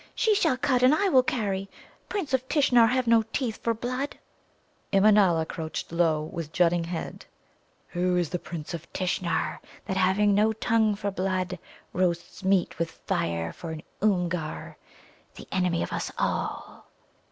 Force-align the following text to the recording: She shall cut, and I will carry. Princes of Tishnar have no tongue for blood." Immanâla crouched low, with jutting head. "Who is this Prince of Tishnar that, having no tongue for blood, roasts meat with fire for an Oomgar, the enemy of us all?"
She 0.15 0.33
shall 0.33 0.57
cut, 0.57 0.81
and 0.81 0.95
I 0.95 1.09
will 1.09 1.21
carry. 1.21 1.69
Princes 2.09 2.33
of 2.33 2.49
Tishnar 2.49 2.87
have 2.87 3.05
no 3.05 3.21
tongue 3.21 3.51
for 3.51 3.75
blood." 3.75 4.17
Immanâla 4.91 5.47
crouched 5.47 5.91
low, 5.91 6.23
with 6.23 6.51
jutting 6.51 6.85
head. 6.85 7.23
"Who 7.89 8.17
is 8.17 8.31
this 8.31 8.41
Prince 8.43 8.73
of 8.73 8.91
Tishnar 8.93 9.61
that, 9.85 9.97
having 9.97 10.33
no 10.33 10.53
tongue 10.53 10.95
for 10.95 11.11
blood, 11.11 11.59
roasts 11.93 12.43
meat 12.43 12.79
with 12.79 12.89
fire 12.89 13.53
for 13.53 13.69
an 13.69 13.83
Oomgar, 14.03 14.75
the 15.35 15.47
enemy 15.51 15.83
of 15.83 15.93
us 15.93 16.11
all?" 16.17 16.87